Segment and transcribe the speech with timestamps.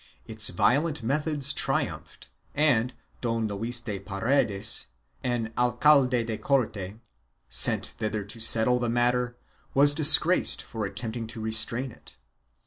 [0.25, 4.87] Its violent methods triumphed and Don Luis de Paredes,
[5.23, 6.95] an alcalde de corte,
[7.49, 9.37] sent thither to settle the matter,
[9.75, 12.15] was disgraced for attempting to restrain it.